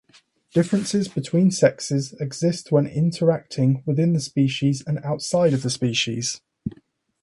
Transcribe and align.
Differences 0.51 1.07
between 1.07 1.51
sexes 1.51 2.13
exist 2.13 2.71
when 2.71 2.87
interacting 2.87 3.83
within 3.85 4.13
the 4.13 4.19
species 4.19 4.81
and 4.87 4.97
outside 5.03 5.53
of 5.53 5.61
the 5.61 5.69
species. 5.69 6.41